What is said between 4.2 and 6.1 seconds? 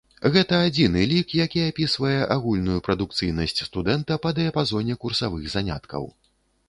па дыяпазоне курсавых заняткаў.